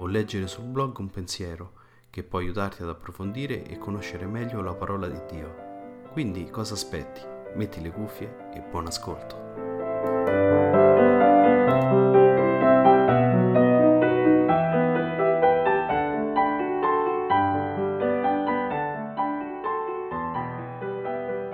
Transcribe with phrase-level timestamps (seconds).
[0.00, 1.72] o leggere sul blog un pensiero
[2.10, 5.68] che può aiutarti ad approfondire e conoscere meglio la parola di Dio.
[6.12, 7.20] Quindi cosa aspetti?
[7.54, 9.48] Metti le cuffie e buon ascolto.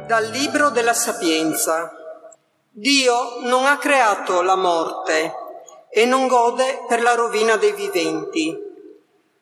[0.06, 1.90] Dal Libro della Sapienza.
[2.70, 5.45] Dio non ha creato la morte
[5.90, 8.54] e non gode per la rovina dei viventi.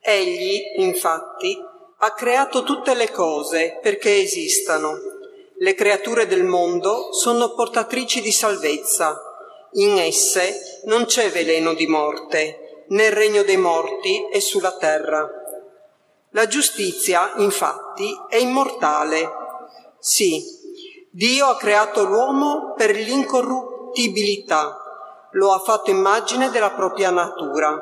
[0.01, 1.59] Egli, infatti,
[1.99, 4.99] ha creato tutte le cose perché esistano.
[5.57, 9.19] Le creature del mondo sono portatrici di salvezza.
[9.73, 15.29] In esse non c'è veleno di morte, né il regno dei morti è sulla terra.
[16.31, 19.29] La giustizia, infatti, è immortale.
[19.99, 20.45] Sì,
[21.11, 24.84] Dio ha creato l'uomo per l'incorruttibilità
[25.35, 27.81] lo ha fatto immagine della propria natura.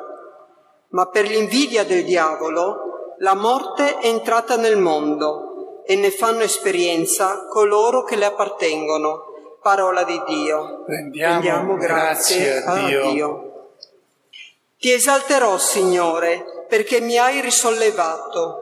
[0.89, 7.47] Ma per l'invidia del diavolo la morte è entrata nel mondo e ne fanno esperienza
[7.47, 9.31] coloro che le appartengono.
[9.61, 10.83] Parola di Dio.
[10.85, 13.11] Rendiamo, Rendiamo grazie, grazie, a, Dio.
[13.11, 13.67] Dio.
[14.77, 18.59] Ti esalterò, Signore, perché mi hai risollevato.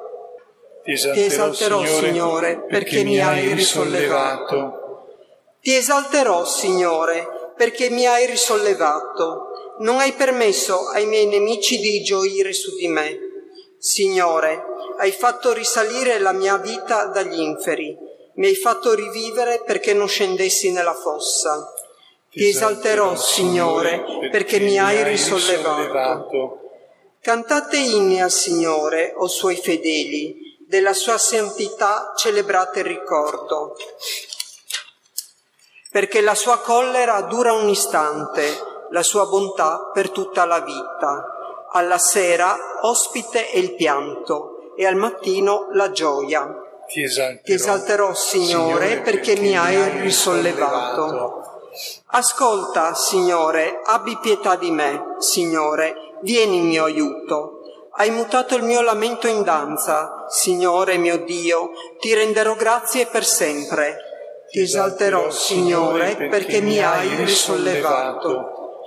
[0.84, 5.08] Ti esalterò, Ti esalterò Signore, perché mi hai risollevato.
[5.59, 9.75] Ti esalterò, Signore, perché mi hai risollevato.
[9.81, 13.19] Non hai permesso ai miei nemici di gioire su di me.
[13.78, 14.63] Signore,
[14.97, 17.96] hai fatto risalire la mia vita dagli inferi.
[18.38, 21.72] Mi hai fatto rivivere perché non scendessi nella fossa.
[22.31, 26.62] Ti esalterò, Signore, perché mi hai risollevato.
[27.22, 33.75] Cantate inni al Signore, o suoi fedeli, della sua santità celebrate il ricordo
[35.91, 38.44] perché la sua collera dura un istante,
[38.91, 41.66] la sua bontà per tutta la vita.
[41.74, 46.50] Alla sera ospite è il pianto e al mattino la gioia.
[46.88, 51.03] Ti esalterò, Ti esalterò Signore, Signore, perché, mi hai risollevato.
[51.03, 51.41] risollevato.
[52.07, 57.59] Ascolta, Signore, abbi pietà di me, Signore, vieni in mio aiuto.
[57.94, 64.11] Hai mutato il mio lamento in danza, Signore mio Dio, ti renderò grazie per sempre
[64.51, 68.81] ti esalterò, Signore, perché mi hai risollevato.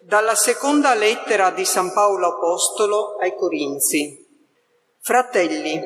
[0.00, 4.24] Dalla seconda lettera di San Paolo Apostolo ai Corinzi.
[5.00, 5.80] Fratelli,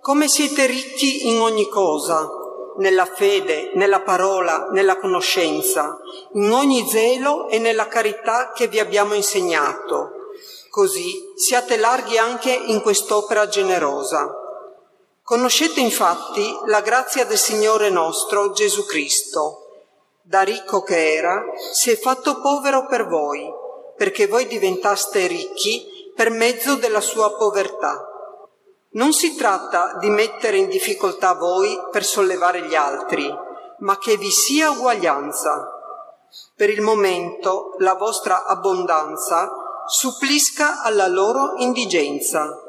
[0.00, 2.28] come siete ricchi in ogni cosa,
[2.76, 5.98] nella fede, nella parola, nella conoscenza,
[6.34, 10.10] in ogni zelo e nella carità che vi abbiamo insegnato.
[10.70, 14.41] Così siate larghi anche in quest'opera generosa.
[15.24, 19.84] Conoscete infatti la grazia del Signore nostro Gesù Cristo.
[20.20, 23.48] Da ricco che era, si è fatto povero per voi,
[23.96, 28.04] perché voi diventaste ricchi per mezzo della sua povertà.
[28.94, 33.32] Non si tratta di mettere in difficoltà voi per sollevare gli altri,
[33.78, 35.70] ma che vi sia uguaglianza.
[36.56, 39.52] Per il momento la vostra abbondanza
[39.86, 42.61] supplisca alla loro indigenza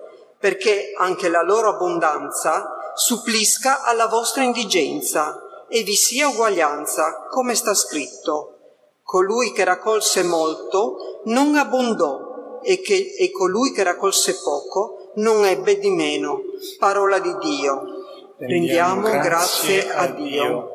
[0.44, 7.74] perché anche la loro abbondanza supplisca alla vostra indigenza e vi sia uguaglianza, come sta
[7.74, 8.58] scritto.
[9.04, 15.80] Colui che raccolse molto non abbondò e, che, e colui che raccolse poco non ebbe
[15.80, 16.42] di meno.
[16.78, 17.82] Parola di Dio.
[18.38, 20.26] Rendiamo, grazie, grazie a Dio.
[20.26, 20.72] Dio.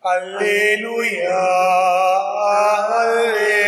[0.00, 1.38] Alleluia,
[2.88, 3.65] alleluia,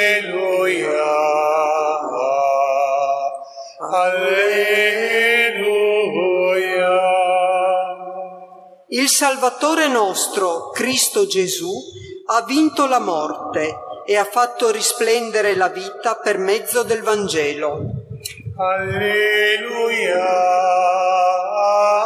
[9.18, 11.68] Salvatore nostro, Cristo Gesù,
[12.26, 13.74] ha vinto la morte
[14.06, 17.80] e ha fatto risplendere la vita per mezzo del Vangelo.
[18.56, 20.24] Alleluia,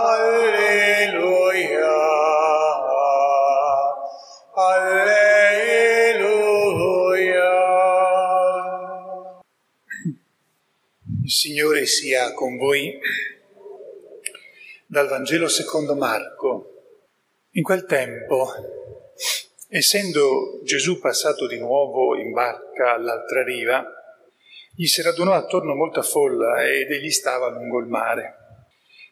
[0.08, 1.86] alleluia,
[4.54, 5.10] alleluia.
[11.22, 12.98] Il Signore sia con voi
[14.86, 16.71] dal Vangelo secondo Marco.
[17.54, 18.48] In quel tempo,
[19.68, 23.84] essendo Gesù passato di nuovo in barca all'altra riva,
[24.74, 28.36] gli si radunò attorno molta folla ed egli stava lungo il mare.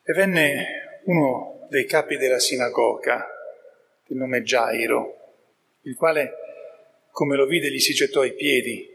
[0.03, 3.29] E venne uno dei capi della sinagoga,
[4.07, 5.17] di nome Gairo,
[5.83, 6.33] il quale,
[7.11, 8.89] come lo vide, gli si gettò ai piedi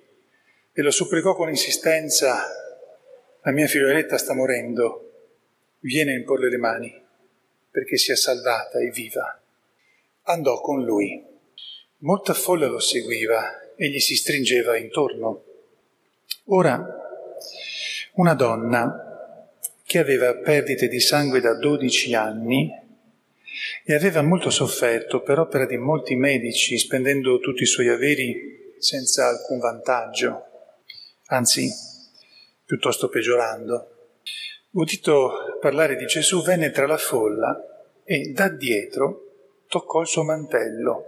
[0.74, 2.48] e lo supplicò con insistenza,
[3.44, 5.12] la mia figlioletta sta morendo,
[5.82, 7.05] viene a imporle le mani
[7.76, 9.38] perché sia salvata e viva.
[10.28, 11.22] Andò con lui.
[11.98, 15.44] Molta folla lo seguiva e gli si stringeva intorno.
[16.46, 16.82] Ora,
[18.14, 19.50] una donna
[19.84, 22.72] che aveva perdite di sangue da 12 anni
[23.84, 29.28] e aveva molto sofferto per opera di molti medici, spendendo tutti i suoi averi senza
[29.28, 30.46] alcun vantaggio,
[31.26, 31.70] anzi,
[32.64, 33.95] piuttosto peggiorando.
[34.76, 37.56] Udito parlare di Gesù, venne tra la folla
[38.04, 39.22] e da dietro
[39.70, 41.06] toccò il suo mantello.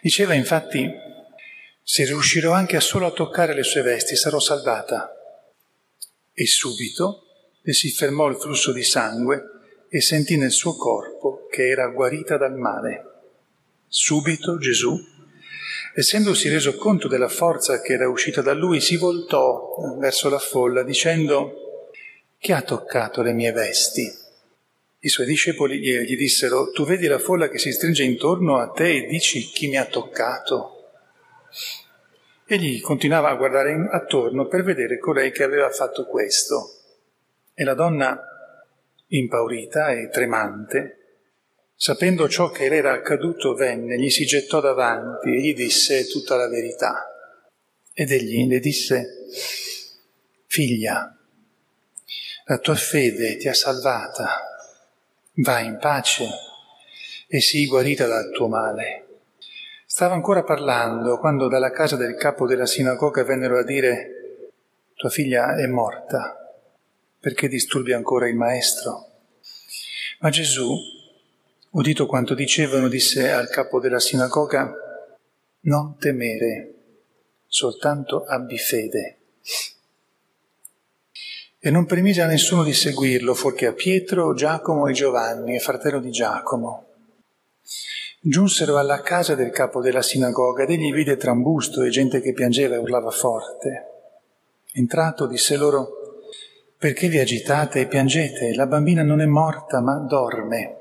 [0.00, 0.90] Diceva infatti,
[1.82, 5.14] se riuscirò anche solo a toccare le sue vesti sarò salvata.
[6.32, 7.26] E subito
[7.60, 9.42] le si fermò il flusso di sangue
[9.90, 13.04] e sentì nel suo corpo che era guarita dal male.
[13.88, 14.98] Subito Gesù,
[15.94, 20.82] essendosi reso conto della forza che era uscita da lui, si voltò verso la folla
[20.82, 21.66] dicendo,
[22.40, 24.08] chi ha toccato le mie vesti?
[25.00, 28.96] I suoi discepoli gli dissero, tu vedi la folla che si stringe intorno a te
[28.96, 30.92] e dici chi mi ha toccato?
[32.46, 36.74] Egli continuava a guardare attorno per vedere colei che aveva fatto questo.
[37.54, 38.18] E la donna,
[39.08, 40.98] impaurita e tremante,
[41.74, 46.36] sapendo ciò che le era accaduto, venne, gli si gettò davanti e gli disse tutta
[46.36, 47.04] la verità.
[47.92, 49.26] Ed egli le disse,
[50.46, 51.17] figlia,
[52.50, 54.26] la tua fede ti ha salvata,
[55.34, 56.26] vai in pace
[57.26, 59.06] e sii guarita dal tuo male.
[59.84, 64.52] Stava ancora parlando quando dalla casa del capo della sinagoga vennero a dire
[64.94, 66.38] tua figlia è morta,
[67.20, 69.10] perché disturbi ancora il maestro?
[70.20, 70.74] Ma Gesù,
[71.72, 74.72] udito quanto dicevano, disse al capo della sinagoga
[75.60, 76.74] non temere,
[77.46, 79.18] soltanto abbi fede.
[81.60, 86.10] E non permise a nessuno di seguirlo, fuorché a Pietro, Giacomo e Giovanni, fratello di
[86.10, 86.86] Giacomo.
[88.20, 92.76] Giunsero alla casa del capo della sinagoga ed egli vide trambusto e gente che piangeva
[92.76, 93.86] e urlava forte.
[94.72, 96.22] Entrato disse loro,
[96.78, 98.54] perché vi agitate e piangete?
[98.54, 100.76] La bambina non è morta ma dorme.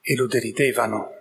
[0.00, 1.12] E lo deridevano.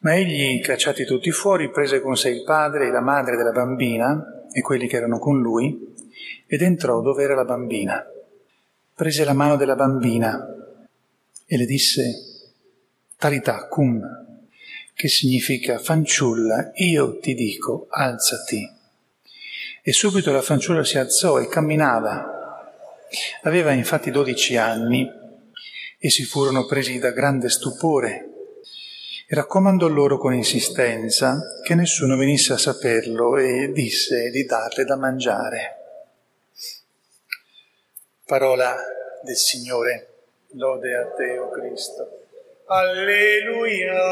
[0.00, 4.20] Ma egli, cacciati tutti fuori, prese con sé il padre e la madre della bambina
[4.50, 5.94] e quelli che erano con lui
[6.46, 8.04] ed entrò dove era la bambina.
[8.94, 10.38] Prese la mano della bambina
[11.46, 12.28] e le disse,
[13.16, 14.00] Tarità cum,
[14.94, 18.68] che significa fanciulla, io ti dico, alzati.
[19.82, 22.36] E subito la fanciulla si alzò e camminava.
[23.42, 25.08] Aveva infatti dodici anni
[25.98, 28.28] e si furono presi da grande stupore
[29.26, 34.96] e raccomandò loro con insistenza che nessuno venisse a saperlo e disse di darle da
[34.96, 35.77] mangiare.
[38.28, 38.76] Parola
[39.22, 42.26] del Signore, lode a te, o Cristo.
[42.66, 44.04] Alleluia,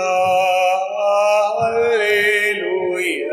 [1.59, 3.29] alleluia,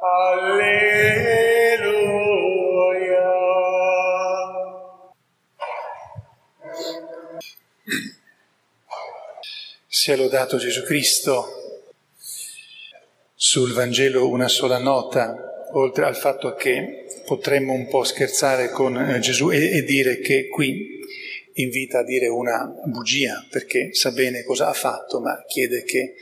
[0.00, 0.94] alleluia.
[9.86, 11.46] Sia lodato Gesù Cristo.
[13.34, 19.18] Sul Vangelo una sola nota, oltre al fatto che potremmo un po' scherzare con eh,
[19.18, 20.94] Gesù e, e dire che qui
[21.54, 26.14] invita a dire una bugia perché sa bene cosa ha fatto, ma chiede che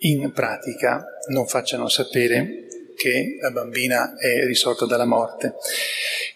[0.00, 5.54] in pratica non facciano sapere che la bambina è risorta dalla morte.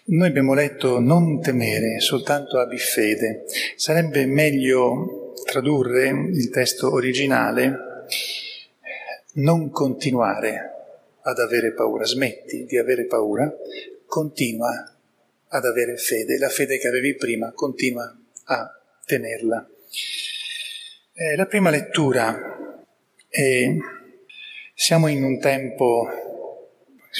[0.05, 3.45] Noi abbiamo letto non temere, soltanto abbi fede.
[3.75, 7.89] Sarebbe meglio tradurre il testo originale
[9.33, 10.69] non continuare
[11.23, 13.51] ad avere paura, smetti di avere paura,
[14.11, 14.93] continua
[15.47, 16.37] ad avere fede.
[16.37, 18.13] La fede che avevi prima continua
[18.43, 18.69] a
[19.05, 19.69] tenerla.
[21.13, 22.37] Eh, la prima lettura
[23.29, 23.73] è,
[24.73, 26.09] siamo in un tempo,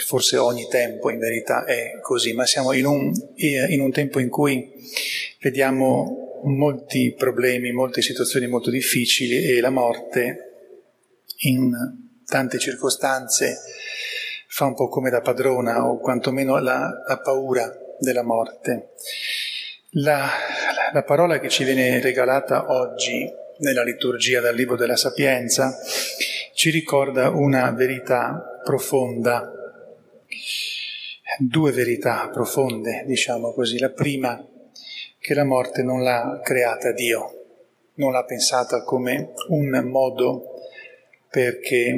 [0.05, 4.27] forse ogni tempo in verità è così, ma siamo in un, in un tempo in
[4.27, 4.69] cui
[5.39, 10.50] vediamo molti problemi, molte situazioni molto difficili e la morte
[11.43, 11.71] in
[12.25, 13.60] tante circostanze
[14.53, 18.89] fa un po' come da padrona o quantomeno la, la paura della morte.
[19.91, 20.27] La,
[20.91, 25.74] la parola che ci viene regalata oggi nella liturgia dal Libro della Sapienza
[26.53, 29.50] ci ricorda una verità profonda.
[31.39, 33.79] due verità profonde, diciamo così.
[33.79, 34.46] La prima,
[35.17, 37.46] che la morte non l'ha creata Dio,
[37.96, 40.43] non l'ha pensata come un modo
[41.29, 41.96] perché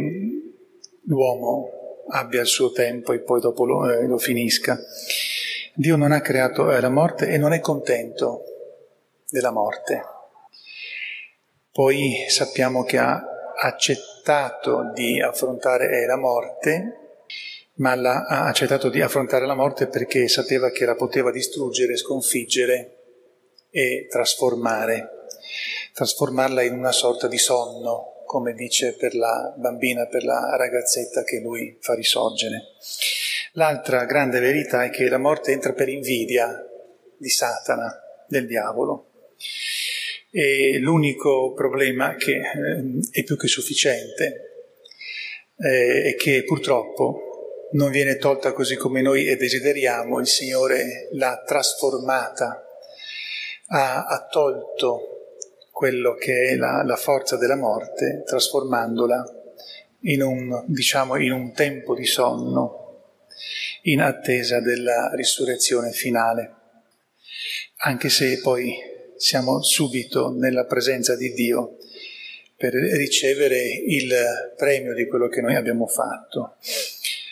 [1.06, 4.80] l'uomo abbia il suo tempo e poi dopo lo, eh, lo finisca.
[5.76, 8.44] Dio non ha creato eh, la morte e non è contento
[9.30, 10.04] della morte.
[11.72, 13.20] Poi sappiamo che ha
[13.56, 17.18] accettato di affrontare la morte,
[17.76, 22.98] ma la, ha accettato di affrontare la morte perché sapeva che la poteva distruggere, sconfiggere
[23.72, 25.10] e trasformare,
[25.94, 31.39] trasformarla in una sorta di sonno, come dice per la bambina, per la ragazzetta che
[31.39, 32.70] lui fa risorgere.
[33.53, 36.65] L'altra grande verità è che la morte entra per invidia
[37.18, 39.12] di Satana, del diavolo.
[40.32, 42.42] E l'unico problema che eh,
[43.12, 44.53] è più che sufficiente
[45.58, 52.65] eh, è che purtroppo non viene tolta così come noi desideriamo, il Signore l'ha trasformata,
[53.68, 55.12] ha, ha tolto
[55.84, 59.22] quello che è la, la, forza della morte, trasformandola
[60.04, 63.10] in un, diciamo, in un tempo di sonno,
[63.82, 66.54] in attesa della risurrezione finale.
[67.80, 68.74] Anche se poi
[69.18, 71.80] siamo subito nella presenza di Dio
[72.56, 76.56] per ricevere il premio di quello che noi abbiamo fatto.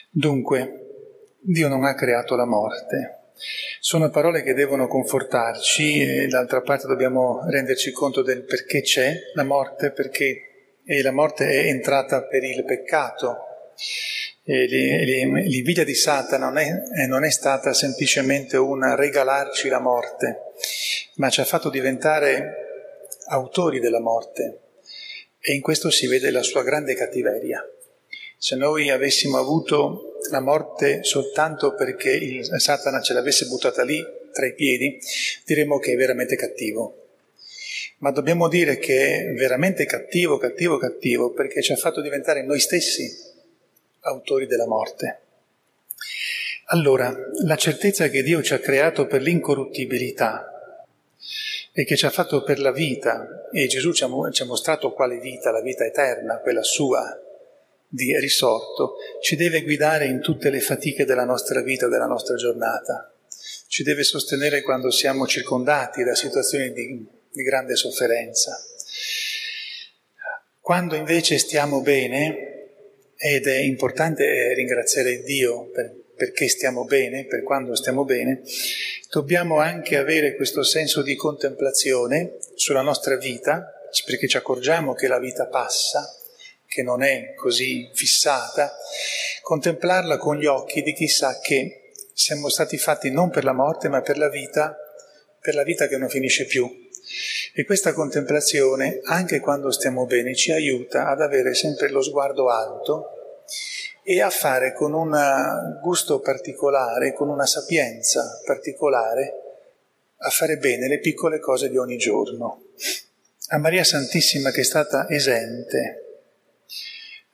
[0.10, 3.21] Dunque, Dio non ha creato la morte.
[3.79, 9.43] Sono parole che devono confortarci e d'altra parte dobbiamo renderci conto del perché c'è la
[9.43, 13.38] morte, perché la morte è entrata per il peccato.
[14.43, 20.38] L'invidia di Satana non è, non è stata semplicemente un regalarci la morte,
[21.15, 24.60] ma ci ha fatto diventare autori della morte
[25.39, 27.65] e in questo si vede la sua grande cattiveria.
[28.38, 34.45] Se noi avessimo avuto la morte soltanto perché il Satana ce l'avesse buttata lì tra
[34.45, 35.00] i piedi,
[35.45, 36.97] diremmo che è veramente cattivo.
[38.00, 42.59] Ma dobbiamo dire che è veramente cattivo, cattivo, cattivo, perché ci ha fatto diventare noi
[42.59, 43.09] stessi
[44.00, 45.19] autori della morte.
[46.67, 50.51] Allora, la certezza che Dio ci ha creato per l'incorruttibilità,
[51.73, 54.91] e che ci ha fatto per la vita e Gesù ci ha, ci ha mostrato
[54.91, 57.17] quale vita, la vita eterna, quella sua
[57.93, 63.13] di risorto, ci deve guidare in tutte le fatiche della nostra vita, della nostra giornata,
[63.67, 68.57] ci deve sostenere quando siamo circondati da situazioni di, di grande sofferenza.
[70.62, 72.48] Quando invece stiamo bene,
[73.17, 78.41] ed è importante ringraziare Dio per, perché stiamo bene, per quando stiamo bene,
[79.10, 83.74] dobbiamo anche avere questo senso di contemplazione sulla nostra vita,
[84.05, 86.21] perché ci accorgiamo che la vita passa,
[86.72, 88.74] che non è così fissata,
[89.42, 93.90] contemplarla con gli occhi di chi sa che siamo stati fatti non per la morte,
[93.90, 94.78] ma per la vita,
[95.38, 96.66] per la vita che non finisce più.
[97.54, 103.44] E questa contemplazione, anche quando stiamo bene, ci aiuta ad avere sempre lo sguardo alto
[104.01, 109.34] e a fare con un gusto particolare, con una sapienza particolare,
[110.20, 112.63] a fare bene le piccole cose di ogni giorno.
[113.50, 116.00] A Maria Santissima che è stata esente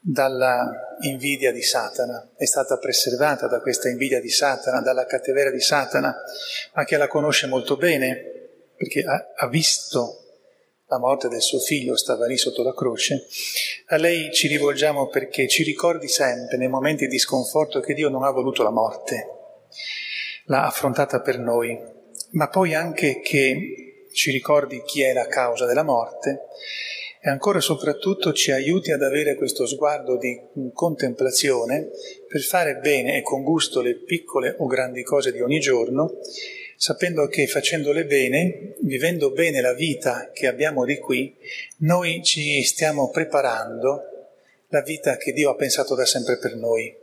[0.10, 5.60] dalla invidia di Satana, è stata preservata da questa invidia di Satana, dalla cattiveria di
[5.60, 6.16] Satana,
[6.74, 10.24] ma che la conosce molto bene, perché ha, ha visto
[10.88, 13.28] la morte del suo figlio, stava lì sotto la croce,
[13.88, 18.24] a lei ci rivolgiamo perché ci ricordi sempre nei momenti di sconforto che Dio non
[18.24, 19.28] ha voluto la morte,
[20.46, 21.78] l'ha affrontata per noi,
[22.32, 26.46] ma poi anche che ci ricordi chi è la causa della morte
[27.28, 30.40] e ancora soprattutto ci aiuti ad avere questo sguardo di
[30.72, 31.90] contemplazione
[32.26, 36.20] per fare bene e con gusto le piccole o grandi cose di ogni giorno
[36.78, 41.36] sapendo che facendole bene, vivendo bene la vita che abbiamo di qui,
[41.80, 44.04] noi ci stiamo preparando
[44.70, 46.96] la vita che Dio ha pensato da sempre per noi,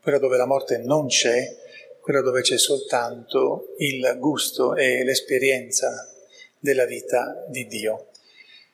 [0.00, 1.52] quella dove la morte non c'è,
[2.00, 5.88] quella dove c'è soltanto il gusto e l'esperienza
[6.60, 8.10] della vita di Dio.